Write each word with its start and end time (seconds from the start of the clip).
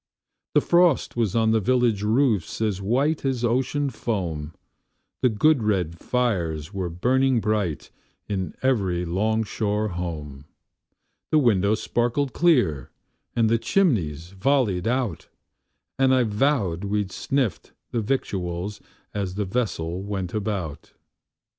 The 0.55 0.61
frost 0.61 1.15
was 1.15 1.35
on 1.35 1.51
the 1.51 1.59
village 1.59 2.01
roofs 2.01 2.59
as 2.59 2.81
white 2.81 3.23
as 3.23 3.43
ocean 3.45 3.91
foam; 3.91 4.55
The 5.21 5.29
good 5.29 5.61
red 5.61 5.99
fires 5.99 6.73
were 6.73 6.89
burning 6.89 7.39
bright 7.39 7.91
in 8.27 8.55
every 8.63 9.05
'long 9.05 9.43
shore 9.43 9.89
home; 9.89 10.45
The 11.29 11.37
windows 11.37 11.83
sparkled 11.83 12.33
clear, 12.33 12.89
and 13.35 13.47
the 13.47 13.59
chimneys 13.59 14.31
volleyed 14.35 14.87
out; 14.87 15.29
And 15.99 16.15
I 16.15 16.23
vow 16.23 16.73
we 16.77 17.07
sniffed 17.09 17.73
the 17.91 18.01
victuals 18.01 18.81
as 19.13 19.35
the 19.35 19.45
vessel 19.45 20.01
went 20.01 20.33
about. 20.33 20.93